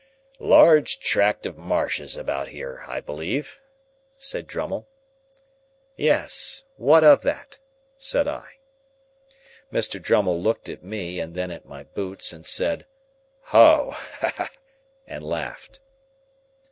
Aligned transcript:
"Large 0.39 0.97
tract 0.99 1.45
of 1.45 1.59
marshes 1.59 2.17
about 2.17 2.47
here, 2.47 2.83
I 2.87 3.01
believe?" 3.01 3.59
said 4.17 4.47
Drummle. 4.47 4.87
"Yes. 5.95 6.63
What 6.75 7.03
of 7.03 7.21
that?" 7.21 7.59
said 7.99 8.27
I. 8.27 8.53
Mr. 9.71 10.01
Drummle 10.01 10.41
looked 10.41 10.69
at 10.69 10.81
me, 10.83 11.19
and 11.19 11.35
then 11.35 11.51
at 11.51 11.67
my 11.67 11.83
boots, 11.83 12.33
and 12.33 12.39
then 12.39 12.45
said, 12.49 12.87
"Oh!" 13.53 13.93
and 15.05 15.23
laughed. 15.23 15.81